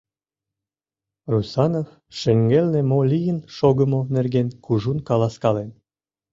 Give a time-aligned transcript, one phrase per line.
[1.31, 1.87] Русанов
[2.19, 5.69] шеҥгелне мо лийын шогымо нерген кужун каласкален.